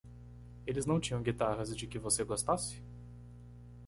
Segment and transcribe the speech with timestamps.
[0.65, 2.81] Eles não tinham guitarras de que você gostasse?